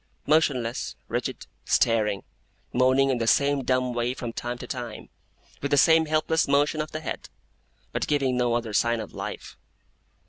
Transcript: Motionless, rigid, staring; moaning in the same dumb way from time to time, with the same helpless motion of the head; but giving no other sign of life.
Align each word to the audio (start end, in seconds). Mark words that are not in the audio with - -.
Motionless, 0.25 0.95
rigid, 1.09 1.45
staring; 1.63 2.23
moaning 2.73 3.11
in 3.11 3.19
the 3.19 3.27
same 3.27 3.63
dumb 3.63 3.93
way 3.93 4.15
from 4.15 4.33
time 4.33 4.57
to 4.57 4.65
time, 4.65 5.09
with 5.61 5.69
the 5.69 5.77
same 5.77 6.07
helpless 6.07 6.47
motion 6.47 6.81
of 6.81 6.89
the 6.91 7.01
head; 7.01 7.29
but 7.91 8.07
giving 8.07 8.35
no 8.35 8.55
other 8.55 8.73
sign 8.73 8.99
of 8.99 9.13
life. 9.13 9.57